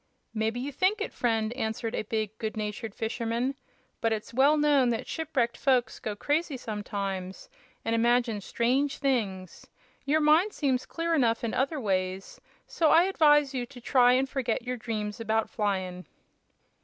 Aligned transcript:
"Mebbe 0.33 0.57
you 0.57 0.71
think 0.71 0.99
it, 0.99 1.13
friend," 1.13 1.53
answered 1.53 1.93
a 1.93 2.01
big, 2.01 2.35
good 2.39 2.57
natured 2.57 2.95
fisherman; 2.95 3.53
"but 4.01 4.11
it's 4.11 4.33
well 4.33 4.57
known 4.57 4.89
that 4.89 5.05
shipwrecked 5.05 5.55
folks 5.55 5.99
go 5.99 6.15
crazy 6.15 6.57
sometimes, 6.57 7.51
an' 7.85 7.93
imagine 7.93 8.41
strange 8.41 8.97
things. 8.97 9.67
Your 10.03 10.19
mind 10.19 10.53
seems 10.53 10.87
clear 10.87 11.13
enough 11.13 11.43
in 11.43 11.53
other 11.53 11.79
ways, 11.79 12.41
so 12.65 12.89
I 12.89 13.03
advise 13.03 13.53
you 13.53 13.67
to 13.67 13.79
try 13.79 14.13
and 14.13 14.27
forget 14.27 14.63
your 14.63 14.75
dreams 14.75 15.19
about 15.19 15.51
flyin'." 15.51 16.07